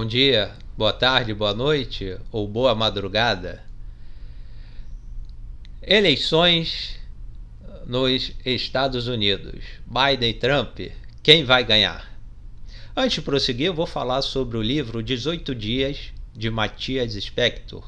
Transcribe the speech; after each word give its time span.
bom 0.00 0.06
dia, 0.06 0.56
boa 0.78 0.94
tarde, 0.94 1.34
boa 1.34 1.52
noite 1.52 2.16
ou 2.32 2.48
boa 2.48 2.74
madrugada. 2.74 3.62
Eleições 5.82 6.98
nos 7.86 8.32
Estados 8.42 9.08
Unidos. 9.08 9.62
Biden 9.86 10.30
e 10.30 10.32
Trump, 10.32 10.80
quem 11.22 11.44
vai 11.44 11.64
ganhar? 11.64 12.10
Antes 12.96 13.16
de 13.16 13.20
prosseguir, 13.20 13.66
eu 13.66 13.74
vou 13.74 13.84
falar 13.84 14.22
sobre 14.22 14.56
o 14.56 14.62
livro 14.62 15.02
18 15.02 15.54
Dias 15.54 16.14
de 16.34 16.48
Matias 16.48 17.12
Spector. 17.12 17.84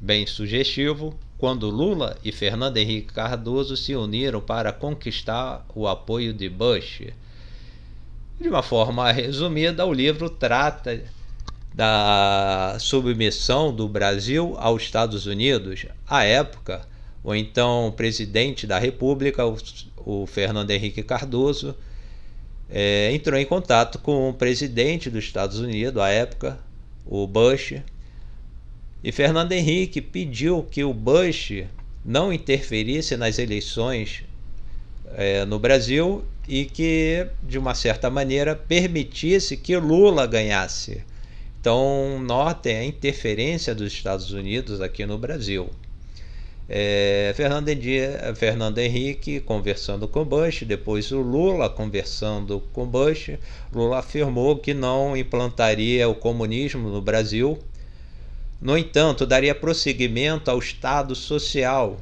Bem 0.00 0.26
sugestivo, 0.26 1.14
quando 1.36 1.68
Lula 1.68 2.16
e 2.24 2.32
Fernando 2.32 2.78
Henrique 2.78 3.12
Cardoso 3.12 3.76
se 3.76 3.94
uniram 3.94 4.40
para 4.40 4.72
conquistar 4.72 5.66
o 5.74 5.86
apoio 5.86 6.32
de 6.32 6.48
Bush. 6.48 7.02
De 8.40 8.48
uma 8.48 8.62
forma 8.62 9.12
resumida, 9.12 9.84
o 9.84 9.92
livro 9.92 10.30
trata 10.30 11.04
da 11.74 12.74
submissão 12.80 13.70
do 13.70 13.86
Brasil 13.86 14.54
aos 14.56 14.82
Estados 14.82 15.26
Unidos. 15.26 15.84
À 16.08 16.24
época, 16.24 16.80
o 17.22 17.34
então 17.34 17.92
presidente 17.94 18.66
da 18.66 18.78
República, 18.78 19.44
o, 19.98 20.26
Fernando 20.26 20.70
Henrique 20.70 21.02
Cardoso, 21.02 21.76
é, 22.70 23.12
entrou 23.12 23.38
em 23.38 23.44
contato 23.44 23.98
com 23.98 24.30
o 24.30 24.32
presidente 24.32 25.10
dos 25.10 25.24
Estados 25.24 25.58
Unidos, 25.58 26.02
à 26.02 26.08
época, 26.08 26.58
o 27.04 27.26
Bush, 27.26 27.74
e 29.04 29.12
Fernando 29.12 29.52
Henrique 29.52 30.00
pediu 30.00 30.62
que 30.62 30.82
o 30.82 30.94
Bush 30.94 31.64
não 32.02 32.32
interferisse 32.32 33.18
nas 33.18 33.38
eleições 33.38 34.24
é, 35.14 35.44
no 35.44 35.58
Brasil 35.58 36.24
e 36.48 36.64
que, 36.64 37.26
de 37.42 37.58
uma 37.58 37.74
certa 37.74 38.10
maneira, 38.10 38.56
permitisse 38.56 39.56
que 39.56 39.76
Lula 39.76 40.26
ganhasse. 40.26 41.02
Então, 41.60 42.18
notem 42.20 42.76
a 42.76 42.84
interferência 42.84 43.74
dos 43.74 43.92
Estados 43.92 44.32
Unidos 44.32 44.80
aqui 44.80 45.04
no 45.04 45.18
Brasil. 45.18 45.68
É, 46.68 47.32
Fernando, 47.36 47.68
Fernando 48.36 48.78
Henrique 48.78 49.40
conversando 49.40 50.06
com 50.06 50.24
Bush, 50.24 50.62
depois 50.62 51.10
o 51.10 51.20
Lula 51.20 51.68
conversando 51.68 52.62
com 52.72 52.86
Bush. 52.86 53.30
Lula 53.72 53.98
afirmou 53.98 54.56
que 54.56 54.72
não 54.72 55.16
implantaria 55.16 56.08
o 56.08 56.14
comunismo 56.14 56.88
no 56.88 57.02
Brasil 57.02 57.58
no 58.60 58.76
entanto, 58.76 59.24
daria 59.24 59.54
prosseguimento 59.54 60.50
ao 60.50 60.58
Estado 60.58 61.14
social 61.14 61.98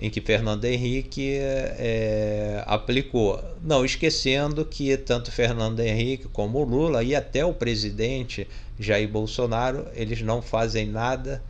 em 0.00 0.08
que 0.10 0.20
Fernando 0.20 0.64
Henrique 0.64 1.38
é, 1.40 2.62
aplicou, 2.66 3.42
não 3.62 3.84
esquecendo 3.84 4.64
que 4.64 4.96
tanto 4.96 5.32
Fernando 5.32 5.80
Henrique 5.80 6.28
como 6.28 6.62
Lula 6.62 7.02
e 7.02 7.14
até 7.14 7.44
o 7.44 7.52
presidente 7.52 8.46
Jair 8.78 9.08
Bolsonaro 9.08 9.86
eles 9.94 10.22
não 10.22 10.40
fazem 10.40 10.86
nada 10.86 11.42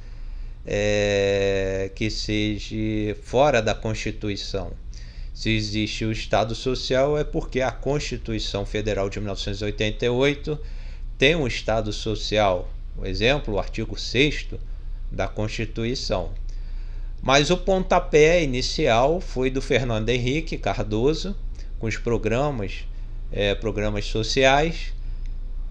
é, 0.66 1.90
que 1.94 2.10
seja 2.10 2.76
fora 3.22 3.60
da 3.60 3.74
Constituição. 3.74 4.72
Se 5.34 5.50
existe 5.50 6.04
o 6.04 6.10
Estado 6.10 6.54
Social 6.54 7.16
é 7.18 7.24
porque 7.24 7.60
a 7.60 7.70
Constituição 7.70 8.64
Federal 8.64 9.08
de 9.10 9.20
1988 9.20 10.58
tem 11.16 11.36
um 11.36 11.46
Estado 11.46 11.92
Social 11.92 12.68
o 12.98 13.06
exemplo, 13.06 13.54
o 13.54 13.58
artigo 13.60 13.96
6 13.96 14.48
da 15.10 15.28
Constituição. 15.28 16.32
Mas 17.22 17.50
o 17.50 17.56
pontapé 17.56 18.42
inicial 18.42 19.20
foi 19.20 19.50
do 19.50 19.60
Fernando 19.60 20.08
Henrique 20.08 20.56
Cardoso, 20.56 21.36
com 21.78 21.86
os 21.86 21.96
programas, 21.96 22.84
é, 23.32 23.54
programas 23.54 24.06
sociais. 24.06 24.92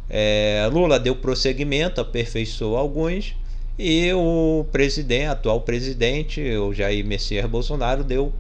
É, 0.10 0.68
Lula 0.72 1.00
deu 1.00 1.16
prosseguimento, 1.16 2.00
aperfeiçoou 2.00 2.78
alguns, 2.78 3.36
e 3.78 4.12
o 4.14 4.66
presidente, 4.72 5.26
atual 5.26 5.62
presidente, 5.62 6.42
o 6.58 6.74
Jair 6.74 7.06
Messias 7.06 7.46
Bolsonaro, 7.46 8.04
deu 8.04 8.34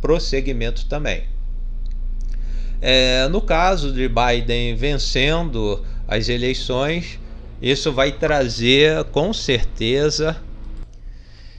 prosseguimento 0.00 0.86
também. 0.86 1.24
É, 2.80 3.28
no 3.28 3.40
caso 3.40 3.92
de 3.92 4.08
Biden 4.08 4.74
vencendo 4.74 5.84
as 6.06 6.28
eleições, 6.28 7.18
isso 7.60 7.92
vai 7.92 8.10
trazer 8.10 9.04
com 9.04 9.32
certeza 9.32 10.36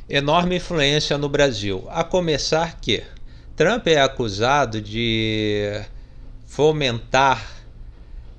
enorme 0.10 0.58
influência 0.58 1.18
no 1.18 1.30
Brasil. 1.30 1.86
A 1.90 2.04
começar 2.04 2.80
que 2.80 3.04
Trump 3.56 3.88
é 3.88 4.02
acusado 4.02 4.82
de 4.82 5.82
fomentar 6.46 7.64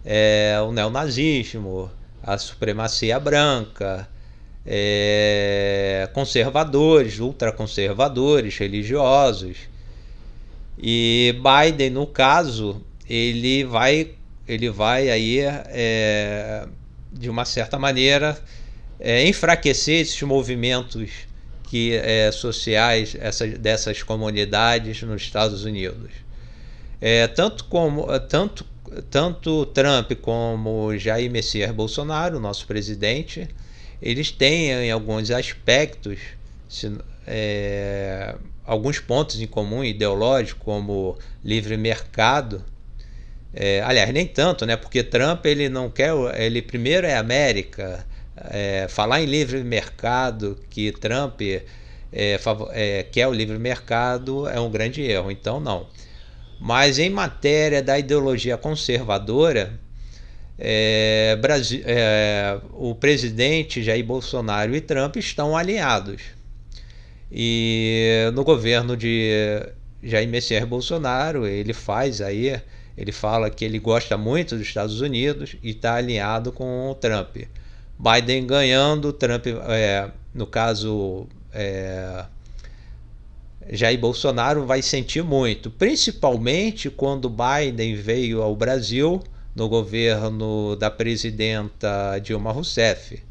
é, 0.04 0.56
o 0.66 0.72
neonazismo, 0.72 1.90
a 2.22 2.36
supremacia 2.38 3.18
branca, 3.18 4.08
é, 4.66 6.08
conservadores, 6.12 7.18
ultraconservadores, 7.18 8.56
religiosos. 8.58 9.56
E 10.78 11.34
Biden, 11.36 11.90
no 11.90 12.06
caso, 12.06 12.82
ele 13.08 13.64
vai, 13.64 14.12
ele 14.46 14.70
vai 14.70 15.10
aí 15.10 15.40
é, 15.40 16.66
de 17.12 17.30
uma 17.30 17.44
certa 17.44 17.78
maneira, 17.78 18.38
é, 18.98 19.26
enfraquecer 19.26 20.00
esses 20.00 20.20
movimentos 20.22 21.26
que 21.74 21.92
é, 21.96 22.30
sociais 22.30 23.16
essa, 23.18 23.48
dessas 23.48 24.00
comunidades 24.00 25.02
nos 25.02 25.22
Estados 25.22 25.64
Unidos. 25.64 26.12
É, 27.00 27.26
tanto, 27.26 27.64
como, 27.64 28.06
tanto, 28.28 28.64
tanto 29.10 29.66
Trump 29.66 30.12
como 30.22 30.96
Jair 30.96 31.28
Messias 31.28 31.72
Bolsonaro, 31.72 32.38
nosso 32.38 32.64
presidente, 32.64 33.48
eles 34.00 34.30
têm 34.30 34.70
em 34.70 34.92
alguns 34.92 35.32
aspectos 35.32 36.20
se, 36.68 36.96
é, 37.26 38.36
alguns 38.64 39.00
pontos 39.00 39.40
em 39.40 39.46
comum 39.48 39.82
ideológicos, 39.82 40.62
como 40.64 41.18
livre 41.44 41.76
mercado, 41.76 42.64
é, 43.52 43.82
aliás, 43.82 44.12
nem 44.12 44.28
tanto, 44.28 44.64
né? 44.64 44.76
Porque 44.76 45.02
Trump 45.02 45.44
ele 45.44 45.68
não 45.68 45.90
quer, 45.90 46.12
ele 46.40 46.62
primeiro 46.62 47.04
é 47.04 47.16
América. 47.16 48.06
É, 48.36 48.86
falar 48.88 49.22
em 49.22 49.26
livre 49.26 49.62
mercado, 49.62 50.58
que 50.68 50.90
Trump 50.92 51.40
é, 51.40 51.60
é, 52.12 53.02
quer 53.04 53.28
o 53.28 53.32
livre 53.32 53.58
mercado, 53.58 54.48
é 54.48 54.58
um 54.60 54.70
grande 54.70 55.02
erro. 55.02 55.30
Então, 55.30 55.60
não. 55.60 55.86
Mas 56.60 56.98
em 56.98 57.10
matéria 57.10 57.82
da 57.82 57.98
ideologia 57.98 58.56
conservadora, 58.56 59.78
é, 60.58 61.36
Brasil, 61.40 61.82
é, 61.84 62.58
o 62.72 62.94
presidente 62.94 63.82
Jair 63.82 64.04
Bolsonaro 64.04 64.74
e 64.74 64.80
Trump 64.80 65.16
estão 65.16 65.56
alinhados. 65.56 66.22
E 67.30 68.30
no 68.34 68.44
governo 68.44 68.96
de 68.96 69.60
Jair 70.02 70.28
Messias 70.28 70.64
Bolsonaro, 70.64 71.46
ele 71.46 71.72
faz 71.72 72.20
aí 72.20 72.60
ele 72.96 73.12
fala 73.12 73.50
que 73.50 73.64
ele 73.64 73.78
gosta 73.78 74.16
muito 74.16 74.56
dos 74.56 74.66
Estados 74.66 75.00
Unidos 75.00 75.56
e 75.62 75.70
está 75.70 75.94
alinhado 75.96 76.52
com 76.52 76.90
o 76.90 76.94
Trump. 76.94 77.36
Biden 77.98 78.46
ganhando, 78.46 79.12
Trump, 79.12 79.46
é, 79.46 80.10
no 80.34 80.46
caso, 80.46 81.26
é, 81.52 82.24
Jair 83.70 83.98
Bolsonaro 83.98 84.66
vai 84.66 84.82
sentir 84.82 85.22
muito, 85.22 85.70
principalmente 85.70 86.90
quando 86.90 87.30
Biden 87.30 87.94
veio 87.94 88.42
ao 88.42 88.54
Brasil 88.54 89.22
no 89.54 89.68
governo 89.68 90.74
da 90.76 90.90
presidenta 90.90 92.18
Dilma 92.18 92.50
Rousseff. 92.50 93.22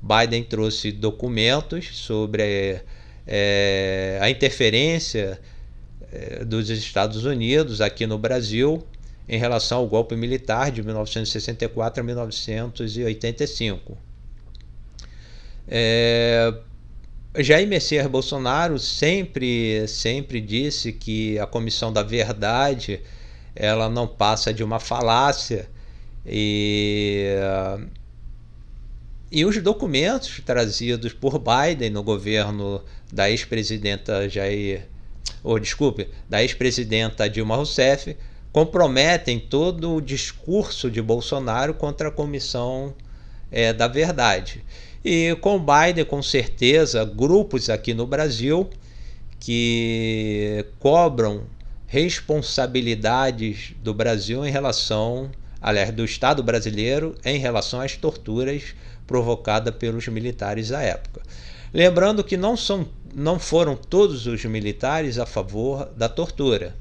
Biden 0.00 0.44
trouxe 0.44 0.92
documentos 0.92 1.98
sobre 1.98 2.80
é, 3.26 4.18
a 4.20 4.30
interferência 4.30 5.40
é, 6.12 6.44
dos 6.44 6.70
Estados 6.70 7.24
Unidos 7.24 7.80
aqui 7.80 8.06
no 8.06 8.18
Brasil 8.18 8.84
em 9.28 9.38
relação 9.38 9.78
ao 9.78 9.86
golpe 9.86 10.16
militar 10.16 10.70
de 10.70 10.82
1964 10.82 12.00
a 12.00 12.04
1985. 12.04 14.11
É, 15.66 16.52
Jair 17.38 17.66
Messias 17.66 18.06
Bolsonaro 18.06 18.78
sempre, 18.78 19.86
sempre 19.88 20.40
disse 20.40 20.92
que 20.92 21.38
a 21.38 21.46
Comissão 21.46 21.92
da 21.92 22.02
Verdade 22.02 23.00
ela 23.54 23.88
não 23.88 24.06
passa 24.06 24.52
de 24.52 24.62
uma 24.62 24.78
falácia 24.78 25.68
e, 26.26 27.34
e 29.30 29.44
os 29.44 29.60
documentos 29.62 30.40
trazidos 30.44 31.12
por 31.12 31.38
Biden 31.38 31.90
no 31.90 32.02
governo 32.02 32.82
da 33.12 33.30
ex-presidenta 33.30 34.28
Jair, 34.28 34.86
ou 35.42 35.58
desculpe, 35.58 36.08
da 36.28 36.42
ex-presidenta 36.42 37.28
Dilma 37.28 37.56
Rousseff 37.56 38.16
comprometem 38.52 39.40
todo 39.40 39.94
o 39.94 40.00
discurso 40.02 40.90
de 40.90 41.00
Bolsonaro 41.00 41.72
contra 41.72 42.08
a 42.08 42.12
Comissão 42.12 42.94
é, 43.50 43.72
da 43.72 43.88
Verdade. 43.88 44.62
E 45.04 45.36
com 45.40 45.58
Biden, 45.58 46.04
com 46.04 46.22
certeza, 46.22 47.04
grupos 47.04 47.68
aqui 47.68 47.92
no 47.92 48.06
Brasil 48.06 48.68
que 49.40 50.64
cobram 50.78 51.44
responsabilidades 51.86 53.74
do 53.82 53.92
Brasil 53.92 54.46
em 54.46 54.50
relação 54.50 55.30
aliás, 55.62 55.92
do 55.92 56.04
Estado 56.04 56.42
brasileiro 56.42 57.14
em 57.24 57.38
relação 57.38 57.80
às 57.80 57.96
torturas 57.96 58.74
provocadas 59.06 59.74
pelos 59.76 60.08
militares 60.08 60.68
da 60.68 60.82
época. 60.82 61.22
Lembrando 61.72 62.24
que 62.24 62.36
não, 62.36 62.56
são, 62.56 62.86
não 63.14 63.38
foram 63.38 63.76
todos 63.76 64.26
os 64.26 64.44
militares 64.44 65.18
a 65.18 65.24
favor 65.24 65.88
da 65.96 66.08
tortura. 66.08 66.74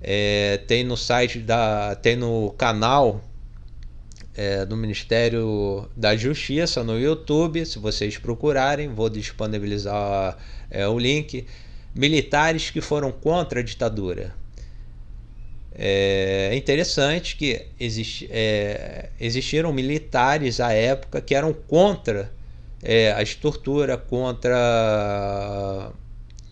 É, 0.00 0.58
tem 0.66 0.84
no 0.84 0.96
site 0.96 1.38
da. 1.38 1.94
tem 1.94 2.16
no 2.16 2.50
canal 2.58 3.20
é, 4.34 4.64
do 4.64 4.76
Ministério 4.76 5.88
da 5.96 6.16
Justiça 6.16 6.82
no 6.82 6.98
YouTube, 6.98 7.64
se 7.66 7.78
vocês 7.78 8.16
procurarem, 8.16 8.88
vou 8.88 9.08
disponibilizar 9.08 10.38
é, 10.70 10.86
o 10.88 10.98
link. 10.98 11.46
Militares 11.94 12.70
que 12.70 12.80
foram 12.80 13.12
contra 13.12 13.60
a 13.60 13.62
ditadura. 13.62 14.34
É 15.74 16.54
interessante 16.54 17.36
que 17.36 17.66
é, 18.30 19.08
existiram 19.18 19.72
militares 19.72 20.60
à 20.60 20.72
época 20.72 21.20
que 21.20 21.34
eram 21.34 21.52
contra 21.52 22.30
é, 22.82 23.12
as 23.12 23.34
torturas, 23.34 23.98
contra 24.08 25.92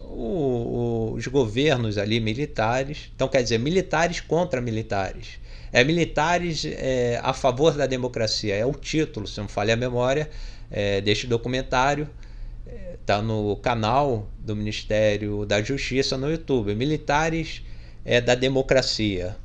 o, 0.00 1.12
os 1.14 1.26
governos 1.26 1.98
ali 1.98 2.20
militares. 2.20 3.10
Então, 3.14 3.28
quer 3.28 3.42
dizer, 3.42 3.58
militares 3.58 4.20
contra 4.20 4.60
militares. 4.60 5.38
É 5.72 5.84
militares 5.84 6.64
é, 6.64 7.20
a 7.22 7.32
favor 7.32 7.74
da 7.74 7.86
democracia. 7.86 8.54
É 8.54 8.66
o 8.66 8.72
título, 8.72 9.26
se 9.26 9.40
não 9.40 9.48
falha 9.48 9.74
a 9.74 9.76
memória, 9.76 10.28
é, 10.70 11.00
deste 11.00 11.26
documentário. 11.26 12.08
Está 13.00 13.18
é, 13.18 13.22
no 13.22 13.56
canal 13.56 14.28
do 14.38 14.56
Ministério 14.56 15.44
da 15.46 15.62
Justiça 15.62 16.16
no 16.16 16.30
YouTube. 16.30 16.74
Militares 16.74 17.62
é, 18.04 18.20
da 18.20 18.34
democracia. 18.34 19.36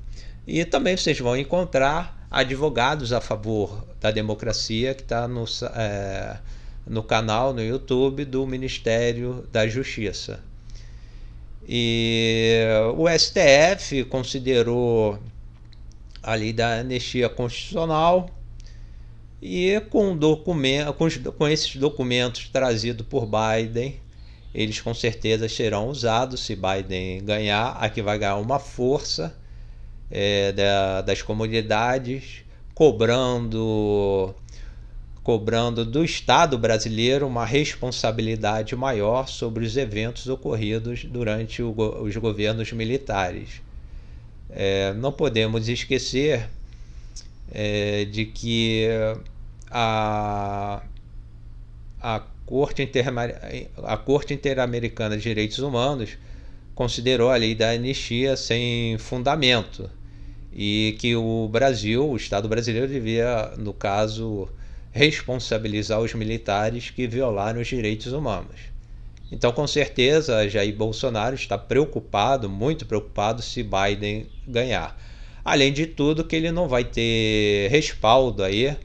E 0.48 0.64
também 0.66 0.98
vocês 0.98 1.20
vão 1.20 1.38
encontrar 1.38 2.28
advogados 2.30 3.14
a 3.14 3.22
favor 3.22 3.86
da 4.02 4.12
democracia 4.12 4.94
que 4.94 5.02
está 5.02 5.28
no, 5.28 5.46
é, 5.76 6.38
no 6.86 7.04
canal 7.04 7.54
no 7.54 7.62
YouTube 7.62 8.26
do 8.26 8.46
Ministério 8.46 9.48
da 9.52 9.68
Justiça. 9.68 10.40
E 11.68 12.62
o 12.96 13.08
STF 13.10 14.04
considerou 14.06 15.20
a 16.26 16.34
lei 16.34 16.52
da 16.52 16.80
anistia 16.80 17.30
constitucional 17.30 18.30
e 19.40 19.80
com, 19.92 20.18
documento, 20.18 20.92
com, 20.94 21.08
com 21.38 21.48
esses 21.48 21.76
documentos 21.76 22.50
trazidos 22.50 23.06
por 23.06 23.28
Biden, 23.28 24.00
eles 24.54 24.82
com 24.82 24.92
certeza 24.92 25.48
serão 25.48 25.88
usados 25.88 26.40
se 26.40 26.56
Biden 26.56 27.24
ganhar. 27.24 27.78
Aqui 27.80 28.02
vai 28.02 28.18
ganhar 28.18 28.38
uma 28.38 28.58
força 28.58 29.38
é, 30.10 30.52
da, 30.52 31.02
das 31.02 31.22
comunidades, 31.22 32.44
cobrando, 32.74 34.34
cobrando 35.22 35.86
do 35.86 36.04
Estado 36.04 36.58
brasileiro 36.58 37.28
uma 37.28 37.46
responsabilidade 37.46 38.76
maior 38.76 39.28
sobre 39.28 39.64
os 39.64 39.78
eventos 39.78 40.28
ocorridos 40.28 41.04
durante 41.04 41.62
o, 41.62 41.76
os 42.02 42.16
governos 42.16 42.72
militares. 42.72 43.62
É, 44.56 44.94
não 44.94 45.12
podemos 45.12 45.68
esquecer 45.68 46.48
é, 47.52 48.06
de 48.06 48.26
que 48.26 48.88
a, 49.70 50.82
a 52.02 52.24
Corte, 52.46 52.90
a 53.84 53.98
Corte 53.98 54.34
Interamericana 54.34 55.18
de 55.18 55.24
Direitos 55.24 55.60
Humanos 55.60 56.18
considerou 56.74 57.30
a 57.32 57.36
lei 57.36 57.54
da 57.54 57.72
anistia 57.72 58.38
sem 58.38 58.98
fundamento 58.98 59.90
e 60.54 60.96
que 61.00 61.16
o 61.16 61.50
Brasil, 61.52 62.10
o 62.10 62.16
Estado 62.16 62.48
brasileiro, 62.48 62.88
devia, 62.88 63.52
no 63.58 63.74
caso, 63.74 64.48
responsabilizar 64.92 66.00
os 66.00 66.14
militares 66.14 66.90
que 66.90 67.06
violaram 67.06 67.60
os 67.60 67.68
direitos 67.68 68.14
humanos. 68.14 68.75
Então, 69.32 69.52
com 69.52 69.66
certeza, 69.66 70.48
Jair 70.48 70.76
Bolsonaro 70.76 71.36
está 71.36 71.58
preocupado, 71.58 72.50
muito 72.50 72.86
preocupado, 72.86 73.42
se 73.42 73.64
Biden 73.64 74.28
ganhar. 74.48 75.00
Além 75.44 75.74
de 75.74 75.86
tudo, 75.86 76.24
que 76.24 76.36
ele 76.36 76.52
não 76.52 76.68
vai 76.68 76.84
ter 76.84 77.70
respaldo 77.70 78.44
aí 78.44 78.76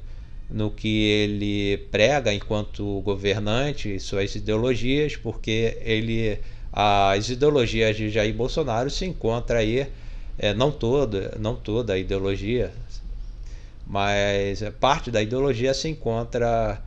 no 0.49 0.71
que 0.71 1.05
ele 1.05 1.79
prega 1.91 2.35
enquanto 2.35 3.01
governante 3.03 4.01
suas 4.01 4.35
ideologias, 4.35 5.17
porque 5.17 5.79
ele 5.81 6.39
as 6.73 7.29
ideologias 7.29 7.97
de 7.97 8.11
Jair 8.11 8.35
Bolsonaro 8.35 8.91
se 8.91 9.05
encontra 9.05 9.59
aí 9.59 9.89
é, 10.39 10.55
não 10.55 10.71
toda, 10.71 11.37
não 11.39 11.57
toda 11.57 11.95
a 11.95 11.99
ideologia, 11.99 12.73
mas 13.87 14.63
parte 14.79 15.11
da 15.11 15.21
ideologia 15.21 15.75
se 15.75 15.89
encontra 15.89 16.81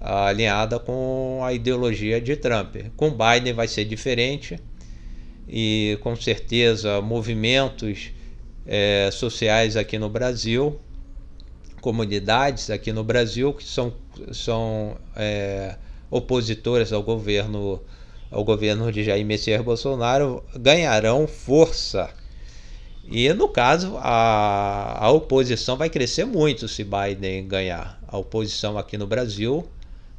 alinhada 0.00 0.78
com 0.78 1.40
a 1.42 1.52
ideologia 1.52 2.20
de 2.20 2.36
Trump. 2.36 2.76
Com 2.96 3.10
Biden 3.10 3.52
vai 3.52 3.68
ser 3.68 3.84
diferente 3.84 4.58
e 5.48 5.98
com 6.02 6.14
certeza 6.14 7.00
movimentos 7.00 8.10
é, 8.66 9.10
sociais 9.10 9.76
aqui 9.76 9.98
no 9.98 10.08
Brasil 10.08 10.78
comunidades 11.80 12.70
aqui 12.70 12.92
no 12.92 13.02
Brasil 13.02 13.54
que 13.54 13.64
são, 13.64 13.92
são 14.32 14.96
é, 15.16 15.76
opositoras 16.10 16.92
ao 16.92 17.02
governo 17.02 17.80
ao 18.30 18.44
governo 18.44 18.92
de 18.92 19.02
Jair 19.04 19.24
Messias 19.24 19.62
Bolsonaro 19.62 20.44
ganharão 20.54 21.26
força. 21.26 22.10
E 23.10 23.32
no 23.32 23.48
caso, 23.48 23.96
a, 23.96 25.02
a 25.02 25.10
oposição 25.10 25.78
vai 25.78 25.88
crescer 25.88 26.26
muito 26.26 26.68
se 26.68 26.84
Biden 26.84 27.48
ganhar. 27.48 27.98
A 28.06 28.18
oposição 28.18 28.76
aqui 28.76 28.98
no 28.98 29.06
Brasil 29.06 29.66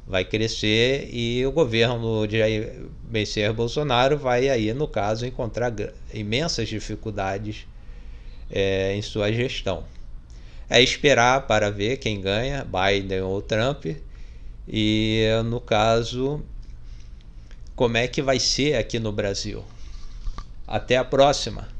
vai 0.06 0.24
crescer 0.24 1.08
e 1.12 1.44
o 1.46 1.52
governo 1.52 2.26
de 2.26 2.38
Jair 2.38 2.86
Messias 3.08 3.54
Bolsonaro 3.54 4.18
vai 4.18 4.48
aí, 4.48 4.72
no 4.72 4.88
caso, 4.88 5.26
encontrar 5.26 5.72
imensas 6.12 6.68
dificuldades 6.68 7.66
é, 8.50 8.94
em 8.94 9.02
sua 9.02 9.32
gestão 9.32 9.84
é 10.70 10.80
esperar 10.80 11.48
para 11.48 11.68
ver 11.68 11.96
quem 11.96 12.20
ganha, 12.20 12.64
Biden 12.64 13.22
ou 13.22 13.42
Trump. 13.42 13.86
E 14.68 15.26
no 15.44 15.60
caso, 15.60 16.40
como 17.74 17.96
é 17.96 18.06
que 18.06 18.22
vai 18.22 18.38
ser 18.38 18.76
aqui 18.76 19.00
no 19.00 19.10
Brasil. 19.10 19.64
Até 20.68 20.96
a 20.96 21.04
próxima! 21.04 21.79